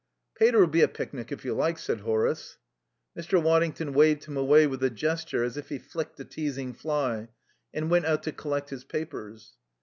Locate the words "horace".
1.99-2.57